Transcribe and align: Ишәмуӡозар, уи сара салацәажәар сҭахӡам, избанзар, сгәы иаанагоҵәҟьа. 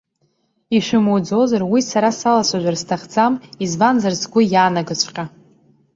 Ишәмуӡозар, 0.75 1.61
уи 1.71 1.81
сара 1.89 2.09
салацәажәар 2.19 2.75
сҭахӡам, 2.81 3.33
избанзар, 3.63 4.13
сгәы 4.21 4.41
иаанагоҵәҟьа. 4.53 5.25